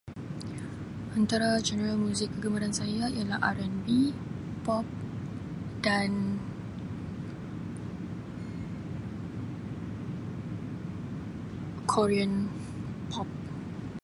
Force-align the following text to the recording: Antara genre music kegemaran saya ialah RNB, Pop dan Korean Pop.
Antara 1.17 1.49
genre 1.65 1.91
music 2.03 2.29
kegemaran 2.33 2.73
saya 2.73 3.05
ialah 3.05 3.37
RNB, 3.53 3.87
Pop 4.65 4.81
dan 5.85 6.41
Korean 11.91 12.33
Pop. 13.13 13.27